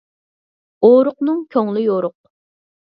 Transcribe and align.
ئورۇقنىڭ 0.89 1.45
كۆڭلى 1.57 1.87
يورۇق. 1.89 2.17